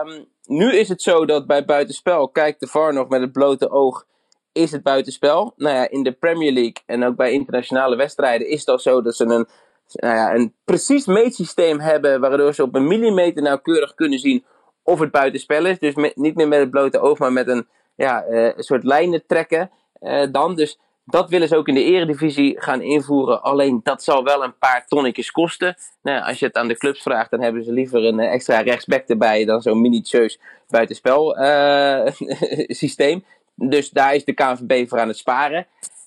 Um, 0.04 0.26
nu 0.44 0.72
is 0.72 0.88
het 0.88 1.02
zo 1.02 1.26
dat 1.26 1.46
bij 1.46 1.64
buitenspel 1.64 2.28
kijkt 2.28 2.60
de 2.60 2.66
VAR 2.66 2.92
nog 2.92 3.08
met 3.08 3.20
het 3.20 3.32
blote 3.32 3.70
oog 3.70 4.06
is 4.52 4.72
het 4.72 4.82
buitenspel. 4.82 5.52
Nou 5.56 5.76
ja, 5.76 5.88
in 5.90 6.02
de 6.02 6.12
Premier 6.12 6.52
League 6.52 6.82
en 6.86 7.04
ook 7.04 7.16
bij 7.16 7.32
internationale 7.32 7.96
wedstrijden 7.96 8.48
is 8.48 8.60
het 8.60 8.68
al 8.68 8.78
zo 8.78 9.02
dat 9.02 9.16
ze 9.16 9.24
een 9.24 9.48
nou 9.92 10.14
ja, 10.14 10.34
een 10.34 10.52
precies 10.64 11.06
meetsysteem 11.06 11.80
hebben, 11.80 12.20
waardoor 12.20 12.54
ze 12.54 12.62
op 12.62 12.74
een 12.74 12.86
millimeter 12.86 13.42
nauwkeurig 13.42 13.94
kunnen 13.94 14.18
zien 14.18 14.44
of 14.82 14.98
het 14.98 15.10
buitenspel 15.10 15.66
is. 15.66 15.78
Dus 15.78 15.94
niet 16.14 16.34
meer 16.34 16.48
met 16.48 16.58
het 16.58 16.70
blote 16.70 16.98
oog, 16.98 17.18
maar 17.18 17.32
met 17.32 17.48
een, 17.48 17.66
ja, 17.96 18.26
uh, 18.26 18.52
soort 18.56 18.84
lijnen 18.84 19.26
trekken 19.26 19.70
uh, 20.00 20.26
dan. 20.32 20.54
Dus 20.54 20.78
dat 21.04 21.30
willen 21.30 21.48
ze 21.48 21.56
ook 21.56 21.68
in 21.68 21.74
de 21.74 21.84
eredivisie 21.84 22.60
gaan 22.60 22.82
invoeren. 22.82 23.42
Alleen 23.42 23.80
dat 23.82 24.02
zal 24.02 24.24
wel 24.24 24.44
een 24.44 24.58
paar 24.58 24.86
tonnetjes 24.86 25.30
kosten. 25.30 25.76
Nou, 26.02 26.24
als 26.24 26.38
je 26.38 26.46
het 26.46 26.56
aan 26.56 26.68
de 26.68 26.76
clubs 26.76 27.02
vraagt, 27.02 27.30
dan 27.30 27.40
hebben 27.40 27.64
ze 27.64 27.72
liever 27.72 28.04
een 28.04 28.20
eh, 28.20 28.32
extra 28.32 28.60
rechtsback 28.60 29.08
erbij 29.08 29.44
dan 29.44 29.62
zo'n 29.62 29.80
minutieus 29.80 30.40
buitenspel 30.68 31.38
uh, 31.38 32.06
systeem. 32.82 33.24
Dus 33.54 33.90
daar 33.90 34.14
is 34.14 34.24
de 34.24 34.32
KNVB 34.32 34.88
voor 34.88 35.00
aan 35.00 35.08
het 35.08 35.16
sparen. 35.16 35.66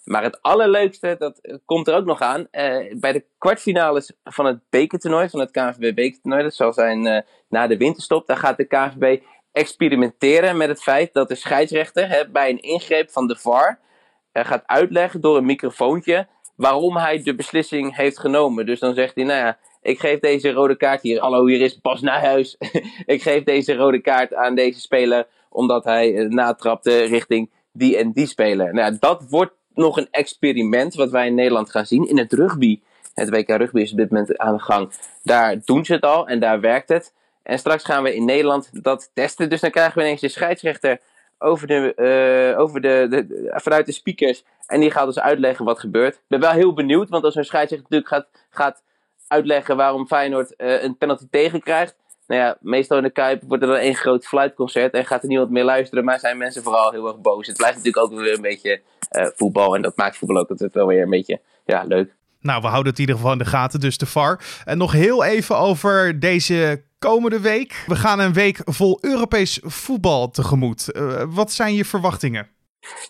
Maar 0.09 0.23
het 0.23 0.41
allerleukste, 0.41 1.15
dat 1.17 1.59
komt 1.65 1.87
er 1.87 1.95
ook 1.95 2.05
nog 2.05 2.21
aan. 2.21 2.47
bij 2.91 3.11
de 3.11 3.25
kwartfinales 3.37 4.11
van 4.23 4.45
het 4.45 4.59
bekertoernooi, 4.69 5.29
van 5.29 5.39
het 5.39 5.51
KNVB 5.51 5.95
bekertoernooi, 5.95 6.43
dat 6.43 6.55
zal 6.55 6.73
zijn 6.73 7.25
na 7.49 7.67
de 7.67 7.77
winterstop, 7.77 8.27
daar 8.27 8.37
gaat 8.37 8.57
de 8.57 8.65
KNVB 8.65 9.21
experimenteren 9.51 10.57
met 10.57 10.67
het 10.67 10.81
feit 10.81 11.13
dat 11.13 11.27
de 11.27 11.35
scheidsrechter 11.35 12.07
hè, 12.07 12.29
bij 12.29 12.49
een 12.49 12.61
ingreep 12.61 13.11
van 13.11 13.27
de 13.27 13.35
VAR 13.35 13.79
gaat 14.33 14.63
uitleggen 14.65 15.21
door 15.21 15.37
een 15.37 15.45
microfoontje 15.45 16.27
waarom 16.55 16.97
hij 16.97 17.23
de 17.23 17.35
beslissing 17.35 17.95
heeft 17.95 18.19
genomen. 18.19 18.65
Dus 18.65 18.79
dan 18.79 18.93
zegt 18.93 19.15
hij, 19.15 19.23
nou 19.23 19.39
ja, 19.39 19.57
ik 19.81 19.99
geef 19.99 20.19
deze 20.19 20.51
rode 20.51 20.75
kaart 20.75 21.01
hier. 21.01 21.19
Hallo, 21.19 21.45
hier 21.45 21.61
is 21.61 21.77
pas 21.77 22.01
naar 22.01 22.19
huis. 22.25 22.57
ik 23.05 23.21
geef 23.21 23.43
deze 23.43 23.75
rode 23.75 24.01
kaart 24.01 24.33
aan 24.33 24.55
deze 24.55 24.79
speler 24.79 25.27
omdat 25.49 25.83
hij 25.83 26.13
uh, 26.13 26.29
natrapte 26.29 27.03
richting 27.03 27.49
die 27.71 27.97
en 27.97 28.11
die 28.11 28.27
speler. 28.27 28.73
Nou, 28.73 28.97
dat 28.99 29.25
wordt 29.29 29.53
nog 29.79 29.97
een 29.97 30.07
experiment 30.11 30.93
wat 30.93 31.11
wij 31.11 31.27
in 31.27 31.35
Nederland 31.35 31.71
gaan 31.71 31.85
zien. 31.85 32.07
In 32.07 32.17
het 32.17 32.33
rugby, 32.33 32.79
het 33.13 33.29
WK 33.29 33.49
rugby 33.49 33.81
is 33.81 33.91
op 33.91 33.97
dit 33.97 34.09
moment 34.09 34.37
aan 34.37 34.55
de 34.55 34.61
gang. 34.61 34.91
Daar 35.23 35.59
doen 35.65 35.85
ze 35.85 35.93
het 35.93 36.03
al 36.03 36.27
en 36.27 36.39
daar 36.39 36.59
werkt 36.59 36.89
het. 36.89 37.13
En 37.43 37.59
straks 37.59 37.83
gaan 37.83 38.03
we 38.03 38.15
in 38.15 38.25
Nederland 38.25 38.69
dat 38.83 39.11
testen. 39.13 39.49
Dus 39.49 39.61
dan 39.61 39.71
krijgen 39.71 39.97
we 39.97 40.03
ineens 40.03 40.21
de 40.21 40.27
scheidsrechter 40.27 40.99
over 41.37 41.67
de, 41.67 41.93
uh, 42.53 42.59
over 42.59 42.81
de, 42.81 43.07
de, 43.09 43.51
vanuit 43.55 43.85
de 43.85 43.91
speakers. 43.91 44.43
En 44.67 44.79
die 44.79 44.91
gaat 44.91 45.05
ons 45.05 45.19
uitleggen 45.19 45.65
wat 45.65 45.79
gebeurt. 45.79 46.15
Ik 46.15 46.21
ben 46.27 46.39
wel 46.39 46.51
heel 46.51 46.73
benieuwd, 46.73 47.09
want 47.09 47.23
als 47.23 47.35
een 47.35 47.45
scheidsrechter 47.45 47.89
natuurlijk 47.89 48.13
gaat, 48.13 48.43
gaat 48.49 48.83
uitleggen 49.27 49.77
waarom 49.77 50.07
Feyenoord 50.07 50.53
uh, 50.57 50.83
een 50.83 50.97
penalty 50.97 51.25
tegenkrijgt. 51.29 51.95
Nou 52.29 52.41
ja, 52.41 52.57
meestal 52.61 52.97
in 52.97 53.03
de 53.03 53.09
Kuip 53.09 53.43
wordt 53.47 53.63
er 53.63 53.69
dan 53.69 53.77
één 53.77 53.95
groot 53.95 54.25
fluitconcert 54.25 54.93
en 54.93 55.05
gaat 55.05 55.21
er 55.21 55.27
niemand 55.27 55.49
meer 55.49 55.63
luisteren. 55.63 56.03
Maar 56.03 56.19
zijn 56.19 56.37
mensen 56.37 56.63
vooral 56.63 56.91
heel 56.91 57.07
erg 57.07 57.19
boos. 57.19 57.47
Het 57.47 57.57
blijft 57.57 57.77
natuurlijk 57.77 58.05
ook 58.05 58.19
weer 58.19 58.33
een 58.33 58.41
beetje 58.41 58.81
uh, 59.11 59.27
voetbal. 59.35 59.75
En 59.75 59.81
dat 59.81 59.97
maakt 59.97 60.17
voetbal 60.17 60.37
ook 60.37 60.49
altijd 60.49 60.73
wel 60.73 60.87
weer 60.87 61.01
een 61.01 61.09
beetje 61.09 61.41
ja, 61.65 61.83
leuk. 61.83 62.15
Nou, 62.41 62.61
we 62.61 62.67
houden 62.67 62.89
het 62.91 62.99
in 62.99 63.05
ieder 63.05 63.15
geval 63.15 63.31
in 63.31 63.37
de 63.37 63.45
gaten, 63.45 63.79
dus 63.79 63.97
de 63.97 64.05
VAR. 64.05 64.61
En 64.65 64.77
nog 64.77 64.91
heel 64.91 65.23
even 65.23 65.57
over 65.57 66.19
deze 66.19 66.83
komende 66.99 67.39
week. 67.39 67.83
We 67.87 67.95
gaan 67.95 68.19
een 68.19 68.33
week 68.33 68.61
vol 68.65 68.97
Europees 69.01 69.59
voetbal 69.63 70.29
tegemoet. 70.29 70.89
Uh, 70.95 71.23
wat 71.27 71.51
zijn 71.51 71.73
je 71.73 71.85
verwachtingen? 71.85 72.47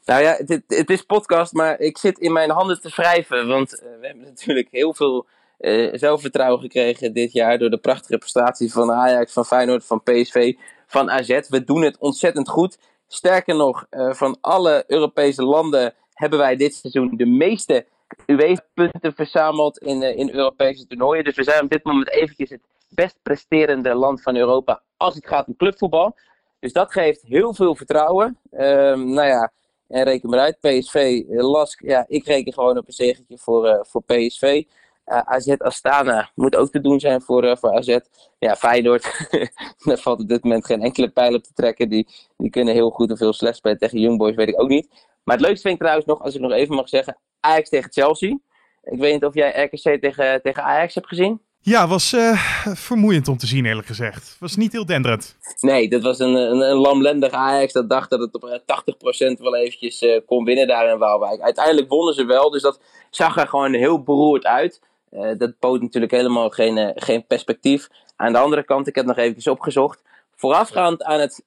Nou 0.06 0.24
ja, 0.24 0.36
het, 0.46 0.62
het, 0.68 0.90
is 0.90 1.02
podcast, 1.02 1.54
maar 1.54 1.80
ik 1.80 1.98
zit 1.98 2.20
in 2.20 2.34
mijn 2.34 2.50
handen 2.50 2.82
te 2.82 2.92
wrijven. 2.96 3.48
Want 3.48 3.74
uh, 3.74 3.80
we 4.00 4.08
hebben 4.08 4.26
natuurlijk 4.26 4.68
heel 4.72 4.94
veel 4.94 5.28
uh, 5.60 5.94
zelfvertrouwen 5.94 6.62
gekregen 6.62 7.14
dit 7.14 7.32
jaar 7.32 7.58
door 7.58 7.70
de 7.70 7.78
prachtige 7.78 8.18
prestaties 8.18 8.72
van 8.72 8.92
Ajax, 8.92 9.34
van 9.34 9.46
Feyenoord, 9.46 9.86
van 9.86 10.04
PSV, 10.04 10.54
van 10.88 11.12
AZ. 11.12 11.40
We 11.48 11.64
doen 11.64 11.82
het 11.82 11.98
ontzettend 11.98 12.50
goed. 12.50 12.78
Sterker 13.08 13.56
nog, 13.56 13.86
van 13.90 14.38
alle 14.42 14.84
Europese 14.88 15.44
landen 15.44 15.94
hebben 16.14 16.40
wij 16.40 16.56
dit 16.56 16.76
seizoen 16.76 17.16
de 17.18 17.26
meeste 17.26 17.86
UEFA-punten 18.26 19.14
verzameld 19.14 19.78
in, 19.78 20.02
in 20.02 20.30
Europese 20.30 20.88
toernooien. 20.88 21.24
Dus 21.24 21.36
we 21.36 21.44
zijn 21.44 21.64
op 21.64 21.70
dit 21.70 21.84
moment 21.84 22.10
eventjes 22.10 22.50
het 22.50 22.62
best 22.90 23.20
presterende 23.24 23.96
land 23.96 24.22
van 24.22 24.36
Europa 24.36 24.82
als 24.98 25.16
het 25.16 25.28
gaat 25.28 25.48
om 25.48 25.56
clubvoetbal. 25.56 26.16
Dus 26.60 26.74
dat 26.74 26.92
geeft 26.92 27.22
heel 27.22 27.54
veel 27.54 27.76
vertrouwen. 27.76 28.38
Um, 28.52 29.14
nou 29.14 29.28
ja, 29.28 29.52
en 29.88 30.04
reken 30.04 30.30
maar 30.30 30.40
uit. 30.40 30.60
PSV, 30.60 31.24
eh, 31.30 31.50
Lask, 31.50 31.82
ja, 31.86 32.06
ik 32.08 32.26
reken 32.26 32.54
gewoon 32.54 32.78
op 32.78 32.88
een 32.88 32.94
zegentje 32.94 33.38
voor, 33.38 33.86
voor 33.90 34.04
PSV. 34.04 34.64
Eh, 35.10 35.20
AZ 35.26 35.48
Astana 35.58 36.32
moet 36.36 36.56
ook 36.56 36.70
te 36.70 36.82
doen 36.82 37.00
zijn 37.00 37.22
voor, 37.22 37.44
uh, 37.44 37.56
voor 37.56 37.72
AZ. 37.72 37.98
Ja, 38.40 38.56
Feyenoord, 38.56 39.30
daar 39.86 39.98
valt 39.98 40.20
op 40.20 40.28
dit 40.28 40.44
moment 40.44 40.66
geen 40.66 40.82
enkele 40.82 41.10
pijl 41.10 41.34
op 41.34 41.44
te 41.44 41.54
trekken. 41.54 41.90
Die, 41.90 42.08
die 42.38 42.50
kunnen 42.50 42.74
heel 42.74 42.90
goed 42.90 43.12
of 43.12 43.20
heel 43.20 43.34
slecht 43.34 43.58
spelen 43.58 43.78
tegen 43.78 44.00
Young 44.00 44.18
Boys, 44.18 44.36
weet 44.36 44.48
ik 44.48 44.62
ook 44.62 44.70
niet. 44.70 44.88
Maar 45.24 45.36
het 45.36 45.46
leukste 45.46 45.62
vind 45.62 45.74
ik 45.74 45.80
trouwens 45.80 46.08
nog, 46.08 46.22
als 46.22 46.36
ik 46.36 46.42
nog 46.42 46.52
even 46.52 46.76
mag 46.76 46.90
zeggen, 46.90 47.18
Ajax 47.40 47.70
tegen 47.70 47.92
Chelsea. 47.92 48.38
Ik 48.84 49.00
weet 49.00 49.14
niet 49.14 49.26
of 49.26 49.34
jij 49.34 49.64
RKC 49.64 50.02
tegen, 50.02 50.42
tegen 50.42 50.64
Ajax 50.64 50.96
hebt 50.96 51.08
gezien. 51.08 51.42
Ja, 51.62 51.88
was 51.88 52.14
uh, 52.14 52.64
vermoeiend 52.74 53.28
om 53.28 53.38
te 53.38 53.48
zien, 53.48 53.66
eerlijk 53.66 53.88
gezegd. 53.88 54.36
Was 54.40 54.56
niet 54.56 54.72
heel 54.72 54.86
denderend. 54.86 55.38
Nee, 55.60 55.90
dat 55.90 56.02
was 56.02 56.20
een, 56.20 56.34
een, 56.34 56.62
een 56.62 56.78
lamlendig 56.78 57.32
Ajax 57.32 57.74
dat 57.74 57.90
dacht 57.90 58.10
dat 58.10 58.20
het 58.20 58.34
op 58.34 58.62
80% 58.62 59.42
wel 59.42 59.56
eventjes 59.56 60.02
uh, 60.02 60.20
kon 60.26 60.44
winnen 60.44 60.68
daar 60.68 60.92
in 60.92 60.98
Waalwijk. 60.98 61.42
Uiteindelijk 61.42 61.90
wonnen 61.90 62.14
ze 62.14 62.26
wel, 62.26 62.50
dus 62.50 62.62
dat 62.62 62.80
zag 63.10 63.38
er 63.38 63.48
gewoon 63.48 63.74
heel 63.74 64.04
beroerd 64.04 64.46
uit. 64.46 64.82
Uh, 65.12 65.32
dat 65.38 65.60
bood 65.60 65.82
natuurlijk 65.82 66.12
helemaal 66.12 66.50
geen, 66.50 66.92
geen 66.96 67.26
perspectief. 67.26 67.88
Aan 68.16 68.32
de 68.32 68.40
andere 68.40 68.64
kant, 68.64 68.88
ik 68.88 68.96
heb 68.96 69.06
nog 69.06 69.18
eventjes 69.18 69.48
opgezocht. 69.48 70.02
Voorafgaand 70.36 71.04
aan 71.04 71.20
het 71.20 71.44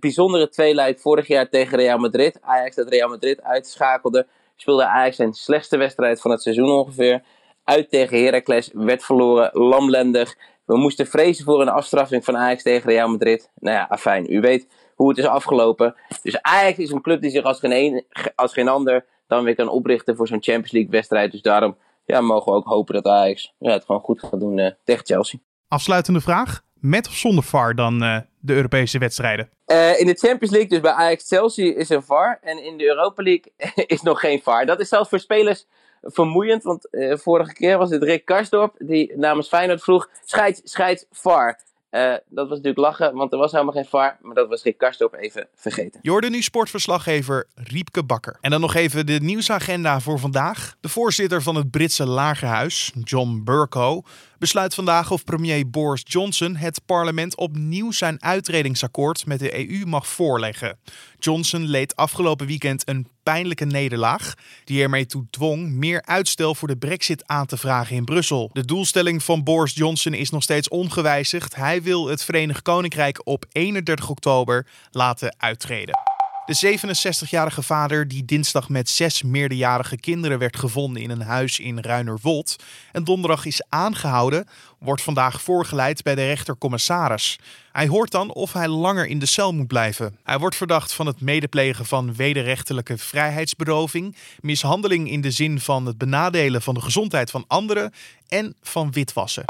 bijzondere 0.00 0.48
tweeluik 0.48 1.00
vorig 1.00 1.26
jaar 1.26 1.48
tegen 1.48 1.78
Real 1.78 1.98
Madrid, 1.98 2.38
Ajax 2.40 2.76
dat 2.76 2.88
Real 2.88 3.08
Madrid 3.08 3.42
uitschakelde, 3.42 4.26
speelde 4.56 4.86
Ajax 4.86 5.16
zijn 5.16 5.32
slechtste 5.32 5.76
wedstrijd 5.76 6.20
van 6.20 6.30
het 6.30 6.42
seizoen 6.42 6.70
ongeveer 6.70 7.22
uit 7.64 7.90
tegen 7.90 8.24
Heracles, 8.24 8.70
werd 8.72 9.04
verloren, 9.04 9.50
lamlendig. 9.52 10.36
We 10.64 10.76
moesten 10.76 11.06
vrezen 11.06 11.44
voor 11.44 11.60
een 11.60 11.68
afstraffing 11.68 12.24
van 12.24 12.36
Ajax 12.36 12.62
tegen 12.62 12.90
Real 12.90 13.08
Madrid. 13.08 13.50
Nou 13.54 13.76
ja, 13.76 13.86
afijn, 13.88 14.32
u 14.32 14.40
weet 14.40 14.66
hoe 14.94 15.08
het 15.08 15.18
is 15.18 15.26
afgelopen. 15.26 15.94
Dus 16.22 16.42
Ajax 16.42 16.78
is 16.78 16.90
een 16.90 17.02
club 17.02 17.20
die 17.20 17.30
zich 17.30 17.44
als 17.44 17.58
geen, 17.58 17.72
een, 17.72 18.04
als 18.34 18.52
geen 18.52 18.68
ander 18.68 19.04
dan 19.26 19.44
weer 19.44 19.54
kan 19.54 19.68
oprichten 19.68 20.16
voor 20.16 20.26
zo'n 20.26 20.42
Champions 20.42 20.72
League 20.72 20.90
wedstrijd. 20.90 21.32
Dus 21.32 21.42
daarom 21.42 21.76
ja, 22.06 22.20
mogen 22.20 22.52
we 22.52 22.58
ook 22.58 22.66
hopen 22.66 22.94
dat 22.94 23.06
Ajax 23.06 23.52
ja, 23.58 23.72
het 23.72 23.84
gewoon 23.84 24.00
goed 24.00 24.20
gaat 24.20 24.40
doen 24.40 24.58
uh, 24.58 24.70
tegen 24.84 25.06
Chelsea. 25.06 25.38
Afsluitende 25.68 26.20
vraag. 26.20 26.64
Met 26.74 27.06
of 27.06 27.14
zonder 27.14 27.44
VAR 27.44 27.74
dan 27.74 28.02
uh, 28.02 28.18
de 28.40 28.54
Europese 28.54 28.98
wedstrijden? 28.98 29.50
Uh, 29.66 30.00
in 30.00 30.06
de 30.06 30.14
Champions 30.14 30.50
League, 30.50 30.68
dus 30.68 30.80
bij 30.80 30.92
Ajax-Chelsea, 30.92 31.74
is 31.74 31.88
een 31.88 32.02
VAR. 32.02 32.38
En 32.42 32.64
in 32.64 32.76
de 32.76 32.84
Europa 32.84 33.22
League 33.22 33.52
is 33.94 34.02
nog 34.02 34.20
geen 34.20 34.42
VAR. 34.42 34.66
Dat 34.66 34.80
is 34.80 34.88
zelfs 34.88 35.08
voor 35.08 35.18
spelers 35.18 35.66
vermoeiend. 36.02 36.62
Want 36.62 36.88
vorige 37.10 37.52
keer 37.52 37.78
was 37.78 37.90
het 37.90 38.02
Rick 38.02 38.24
Karsdorp 38.24 38.74
die 38.78 39.16
namens 39.16 39.48
Feyenoord 39.48 39.82
vroeg: 39.82 40.08
scheid, 40.24 40.60
scheid, 40.64 41.06
VAR. 41.10 41.60
Uh, 41.90 42.14
dat 42.28 42.48
was 42.48 42.58
natuurlijk 42.58 42.78
lachen, 42.78 43.14
want 43.14 43.32
er 43.32 43.38
was 43.38 43.52
helemaal 43.52 43.74
geen 43.74 43.84
VAR. 43.84 44.18
Maar 44.20 44.34
dat 44.34 44.48
was 44.48 44.62
Rick 44.62 44.78
Karsdorp 44.78 45.14
even 45.14 45.48
vergeten. 45.54 46.00
Jorden 46.02 46.30
nu 46.30 46.42
sportverslaggever 46.42 47.46
Riepke 47.54 48.04
Bakker. 48.04 48.38
En 48.40 48.50
dan 48.50 48.60
nog 48.60 48.74
even 48.74 49.06
de 49.06 49.18
nieuwsagenda 49.20 50.00
voor 50.00 50.18
vandaag. 50.18 50.76
De 50.80 50.88
voorzitter 50.88 51.42
van 51.42 51.54
het 51.54 51.70
Britse 51.70 52.06
Lagerhuis, 52.06 52.92
John 53.04 53.40
Burko, 53.44 54.02
besluit 54.38 54.74
vandaag 54.74 55.10
of 55.10 55.24
premier 55.24 55.70
Boris 55.70 56.02
Johnson 56.04 56.56
het 56.56 56.80
parlement 56.86 57.36
opnieuw 57.36 57.92
zijn 57.92 58.22
uitredingsakkoord 58.22 59.26
met 59.26 59.38
de 59.38 59.68
EU 59.68 59.86
mag 59.86 60.06
voorleggen. 60.06 60.78
Johnson 61.18 61.66
leed 61.68 61.96
afgelopen 61.96 62.46
weekend 62.46 62.88
een 62.88 63.06
pijnlijke 63.22 63.64
nederlaag, 63.64 64.34
die 64.64 64.82
ermee 64.82 65.06
toe 65.06 65.26
dwong 65.30 65.72
meer 65.72 66.02
uitstel 66.02 66.54
voor 66.54 66.68
de 66.68 66.76
brexit 66.76 67.26
aan 67.26 67.46
te 67.46 67.56
vragen 67.56 67.96
in 67.96 68.04
Brussel. 68.04 68.50
De 68.52 68.64
doelstelling 68.64 69.22
van 69.22 69.44
Boris 69.44 69.74
Johnson 69.74 70.14
is 70.14 70.30
nog 70.30 70.42
steeds 70.42 70.68
ongewijzigd. 70.68 71.54
Hij 71.54 71.82
wil 71.82 72.06
het 72.06 72.24
Verenigd 72.24 72.62
Koninkrijk 72.62 73.20
op 73.24 73.44
31 73.52 74.08
oktober 74.08 74.66
laten 74.90 75.34
uittreden. 75.38 76.05
De 76.46 76.78
67-jarige 76.78 77.62
vader, 77.62 78.08
die 78.08 78.24
dinsdag 78.24 78.68
met 78.68 78.88
zes 78.88 79.22
meerderjarige 79.22 79.96
kinderen 79.96 80.38
werd 80.38 80.56
gevonden 80.56 81.02
in 81.02 81.10
een 81.10 81.22
huis 81.22 81.58
in 81.58 81.80
Ruinerwold 81.80 82.56
en 82.92 83.04
donderdag 83.04 83.44
is 83.44 83.62
aangehouden, 83.68 84.48
wordt 84.78 85.02
vandaag 85.02 85.42
voorgeleid 85.42 86.02
bij 86.02 86.14
de 86.14 86.26
rechtercommissaris. 86.26 87.38
Hij 87.72 87.86
hoort 87.86 88.10
dan 88.10 88.32
of 88.32 88.52
hij 88.52 88.68
langer 88.68 89.06
in 89.06 89.18
de 89.18 89.26
cel 89.26 89.52
moet 89.52 89.66
blijven. 89.66 90.18
Hij 90.24 90.38
wordt 90.38 90.56
verdacht 90.56 90.92
van 90.92 91.06
het 91.06 91.20
medeplegen 91.20 91.86
van 91.86 92.14
wederrechtelijke 92.14 92.98
vrijheidsberoving, 92.98 94.16
mishandeling 94.40 95.10
in 95.10 95.20
de 95.20 95.30
zin 95.30 95.60
van 95.60 95.86
het 95.86 95.98
benadelen 95.98 96.62
van 96.62 96.74
de 96.74 96.80
gezondheid 96.80 97.30
van 97.30 97.44
anderen 97.46 97.92
en 98.28 98.56
van 98.62 98.92
witwassen. 98.92 99.44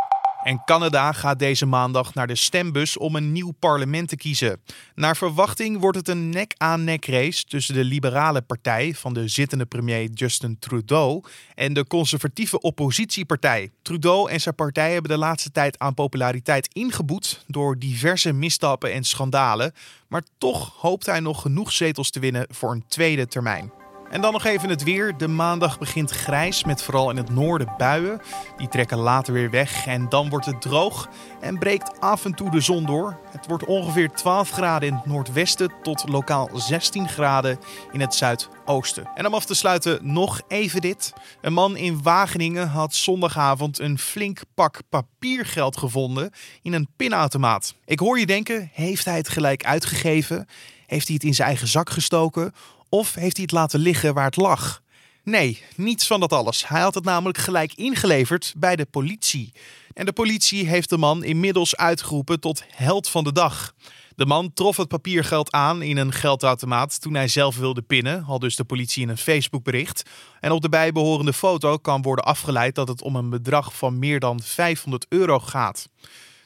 En 0.46 0.62
Canada 0.64 1.12
gaat 1.12 1.38
deze 1.38 1.66
maandag 1.66 2.14
naar 2.14 2.26
de 2.26 2.36
stembus 2.36 2.96
om 2.96 3.16
een 3.16 3.32
nieuw 3.32 3.50
parlement 3.58 4.08
te 4.08 4.16
kiezen. 4.16 4.60
Naar 4.94 5.16
verwachting 5.16 5.80
wordt 5.80 5.98
het 5.98 6.08
een 6.08 6.28
nek-aan-nek 6.28 7.06
race 7.06 7.44
tussen 7.44 7.74
de 7.74 7.84
liberale 7.84 8.42
partij 8.42 8.94
van 8.94 9.14
de 9.14 9.28
zittende 9.28 9.66
premier 9.66 10.10
Justin 10.10 10.58
Trudeau 10.58 11.22
en 11.54 11.72
de 11.72 11.86
conservatieve 11.86 12.60
oppositiepartij. 12.60 13.70
Trudeau 13.82 14.30
en 14.30 14.40
zijn 14.40 14.54
partij 14.54 14.92
hebben 14.92 15.10
de 15.10 15.18
laatste 15.18 15.50
tijd 15.50 15.78
aan 15.78 15.94
populariteit 15.94 16.68
ingeboet 16.74 17.44
door 17.46 17.78
diverse 17.78 18.32
misstappen 18.32 18.92
en 18.92 19.04
schandalen, 19.04 19.72
maar 20.08 20.22
toch 20.38 20.72
hoopt 20.80 21.06
hij 21.06 21.20
nog 21.20 21.42
genoeg 21.42 21.72
zetels 21.72 22.10
te 22.10 22.20
winnen 22.20 22.46
voor 22.50 22.72
een 22.72 22.84
tweede 22.88 23.26
termijn. 23.26 23.85
En 24.10 24.20
dan 24.20 24.32
nog 24.32 24.44
even 24.44 24.68
het 24.68 24.82
weer. 24.82 25.16
De 25.16 25.28
maandag 25.28 25.78
begint 25.78 26.10
grijs 26.10 26.64
met 26.64 26.82
vooral 26.82 27.10
in 27.10 27.16
het 27.16 27.30
noorden 27.30 27.74
buien. 27.76 28.20
Die 28.56 28.68
trekken 28.68 28.98
later 28.98 29.32
weer 29.32 29.50
weg 29.50 29.86
en 29.86 30.08
dan 30.08 30.28
wordt 30.28 30.46
het 30.46 30.60
droog 30.60 31.08
en 31.40 31.58
breekt 31.58 32.00
af 32.00 32.24
en 32.24 32.34
toe 32.34 32.50
de 32.50 32.60
zon 32.60 32.86
door. 32.86 33.18
Het 33.30 33.46
wordt 33.46 33.64
ongeveer 33.64 34.10
12 34.10 34.50
graden 34.50 34.88
in 34.88 34.94
het 34.94 35.06
noordwesten 35.06 35.72
tot 35.82 36.08
lokaal 36.08 36.50
16 36.54 37.08
graden 37.08 37.58
in 37.92 38.00
het 38.00 38.14
zuidoosten. 38.14 39.08
En 39.14 39.26
om 39.26 39.34
af 39.34 39.44
te 39.44 39.54
sluiten 39.54 39.98
nog 40.12 40.40
even 40.48 40.80
dit. 40.80 41.12
Een 41.40 41.52
man 41.52 41.76
in 41.76 42.02
Wageningen 42.02 42.68
had 42.68 42.94
zondagavond 42.94 43.78
een 43.78 43.98
flink 43.98 44.40
pak 44.54 44.80
papiergeld 44.88 45.76
gevonden 45.76 46.30
in 46.62 46.72
een 46.72 46.88
pinautomaat. 46.96 47.74
Ik 47.84 47.98
hoor 47.98 48.18
je 48.18 48.26
denken, 48.26 48.70
heeft 48.72 49.04
hij 49.04 49.16
het 49.16 49.28
gelijk 49.28 49.64
uitgegeven? 49.64 50.46
Heeft 50.86 51.06
hij 51.06 51.14
het 51.14 51.24
in 51.24 51.34
zijn 51.34 51.48
eigen 51.48 51.68
zak 51.68 51.90
gestoken? 51.90 52.52
Of 52.88 53.14
heeft 53.14 53.36
hij 53.36 53.44
het 53.44 53.54
laten 53.54 53.80
liggen 53.80 54.14
waar 54.14 54.24
het 54.24 54.36
lag? 54.36 54.82
Nee, 55.22 55.62
niets 55.76 56.06
van 56.06 56.20
dat 56.20 56.32
alles. 56.32 56.68
Hij 56.68 56.80
had 56.80 56.94
het 56.94 57.04
namelijk 57.04 57.38
gelijk 57.38 57.72
ingeleverd 57.74 58.54
bij 58.56 58.76
de 58.76 58.86
politie. 58.86 59.52
En 59.92 60.06
de 60.06 60.12
politie 60.12 60.66
heeft 60.66 60.88
de 60.88 60.98
man 60.98 61.24
inmiddels 61.24 61.76
uitgeroepen 61.76 62.40
tot 62.40 62.62
held 62.68 63.08
van 63.08 63.24
de 63.24 63.32
dag. 63.32 63.74
De 64.16 64.26
man 64.26 64.52
trof 64.52 64.76
het 64.76 64.88
papiergeld 64.88 65.52
aan 65.52 65.82
in 65.82 65.96
een 65.96 66.12
geldautomaat 66.12 67.00
toen 67.00 67.14
hij 67.14 67.28
zelf 67.28 67.56
wilde 67.56 67.82
pinnen, 67.82 68.24
al 68.24 68.38
dus 68.38 68.56
de 68.56 68.64
politie 68.64 69.02
in 69.02 69.08
een 69.08 69.18
Facebookbericht. 69.18 70.10
En 70.40 70.50
op 70.50 70.62
de 70.62 70.68
bijbehorende 70.68 71.32
foto 71.32 71.76
kan 71.76 72.02
worden 72.02 72.24
afgeleid 72.24 72.74
dat 72.74 72.88
het 72.88 73.02
om 73.02 73.16
een 73.16 73.30
bedrag 73.30 73.76
van 73.76 73.98
meer 73.98 74.20
dan 74.20 74.40
500 74.40 75.06
euro 75.08 75.38
gaat. 75.38 75.88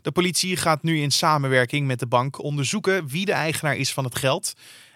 De 0.03 0.13
politie 0.13 0.57
gaat 0.57 0.83
nu 0.83 1.01
in 1.01 1.11
samenwerking 1.11 1.87
met 1.87 1.99
de 1.99 2.07
bank 2.07 2.43
onderzoeken 2.43 3.09
wie 3.09 3.25
de 3.25 3.33
eigenaar 3.33 3.77
is 3.77 3.93
van 3.93 4.05
het 4.05 4.19
geld. 4.19 4.53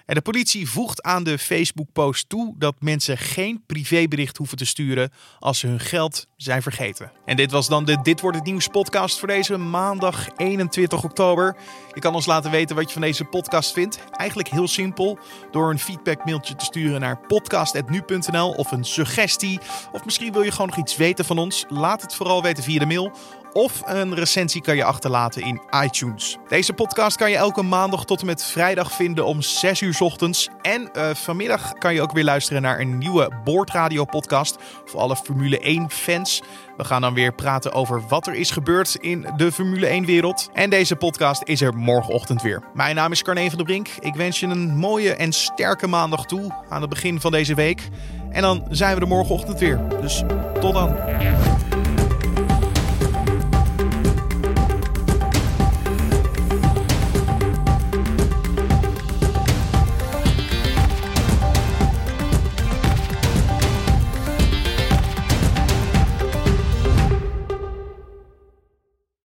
En 0.07 0.15
de 0.15 0.21
politie 0.21 0.69
voegt 0.69 1.03
aan 1.03 1.25
de 1.25 1.39
Facebook-post 1.39 2.29
toe 2.29 2.55
dat 2.59 2.75
mensen 2.79 3.19
geen 3.19 3.63
privébericht 3.67 4.37
hoeven 4.37 4.57
te 4.57 4.65
sturen 4.65 5.13
als 5.39 5.59
ze 5.59 5.67
hun 5.67 5.81
geld 5.81 6.27
zijn 6.37 6.63
vergeten. 6.63 7.13
En 7.25 7.37
dit 7.37 7.51
was 7.51 7.69
dan 7.69 7.85
de 7.85 7.99
Dit 8.03 8.21
wordt 8.21 8.37
het 8.37 8.47
nieuws 8.47 8.69
podcast 8.69 9.19
voor 9.19 9.29
deze 9.29 9.57
maandag 9.57 10.29
21 10.37 11.05
oktober. 11.05 11.57
Je 11.93 12.01
kan 12.01 12.15
ons 12.15 12.27
laten 12.27 12.51
weten 12.51 12.77
wat 12.77 12.87
je 12.87 12.93
van 12.93 13.03
deze 13.03 13.25
podcast 13.25 13.73
vindt. 13.73 13.99
Eigenlijk 14.11 14.49
heel 14.49 14.69
simpel 14.69 15.19
door 15.51 15.71
een 15.71 15.79
feedbackmailtje 15.79 16.55
te 16.55 16.65
sturen 16.65 17.01
naar 17.01 17.19
podcast@nu.nl 17.19 18.51
of 18.51 18.73
een 18.73 18.85
suggestie 18.85 19.61
of 19.93 20.05
misschien 20.05 20.33
wil 20.33 20.43
je 20.43 20.51
gewoon 20.51 20.67
nog 20.67 20.79
iets 20.79 20.97
weten 20.97 21.25
van 21.25 21.39
ons. 21.39 21.65
Laat 21.69 22.03
het 22.03 22.15
vooral 22.15 22.43
weten 22.43 22.65
via 22.65 22.79
de 22.79 22.87
mail 22.87 23.13
of 23.55 23.83
een 23.85 24.15
recensie 24.15 24.61
kan 24.61 24.77
je 24.77 24.85
achterlaten 24.85 25.43
in 25.43 25.61
iTunes. 25.85 26.37
Deze 26.49 26.73
podcast 26.73 27.17
kan 27.17 27.31
je 27.31 27.37
elke 27.37 27.63
maandag 27.63 28.05
tot 28.05 28.21
en 28.21 28.27
met 28.27 28.45
vrijdag 28.45 28.93
vinden 28.93 29.27
om 29.27 29.43
6 29.43 29.81
uur 29.81 29.97
ochtends. 29.99 30.49
En 30.63 30.91
uh, 30.97 31.11
vanmiddag 31.15 31.73
kan 31.73 31.95
je 31.95 32.03
ook 32.03 32.13
weer 32.13 32.25
luisteren 32.25 32.63
naar 32.63 32.81
een 32.81 32.99
nieuwe 32.99 33.31
Boordradio 33.45 34.05
podcast 34.05 34.57
voor 34.85 35.01
alle 35.01 35.17
Formule 35.17 35.59
1 35.59 35.91
fans. 35.91 36.43
We 36.77 36.85
gaan 36.85 37.01
dan 37.01 37.15
weer 37.15 37.35
praten 37.35 37.73
over 37.73 38.03
wat 38.09 38.27
er 38.27 38.35
is 38.35 38.51
gebeurd 38.51 38.95
in 38.95 39.27
de 39.37 39.53
Formule 39.53 39.87
1 39.87 40.05
wereld. 40.05 40.49
En 40.53 40.71
deze 40.71 40.97
podcast 40.97 41.43
is 41.45 41.61
er 41.61 41.75
morgenochtend 41.75 42.43
weer. 42.43 42.63
Mijn 42.75 42.95
naam 42.95 43.13
is 43.13 43.23
Carne 43.23 43.49
van 43.49 43.57
der 43.57 43.67
Brink. 43.67 43.89
Ik 44.01 44.15
wens 44.15 44.41
je 44.41 44.47
een 44.47 44.77
mooie 44.77 45.15
en 45.15 45.33
sterke 45.33 45.87
maandag 45.87 46.27
toe 46.27 46.55
aan 46.69 46.81
het 46.81 46.91
begin 46.91 47.21
van 47.21 47.33
deze 47.33 47.55
week. 47.55 47.89
En 48.31 48.43
dan 48.43 48.67
zijn 48.71 48.95
we 48.95 49.01
er 49.01 49.09
morgenochtend 49.09 49.59
weer. 49.59 49.81
Dus 50.01 50.23
tot 50.61 50.73
dan. 50.73 50.97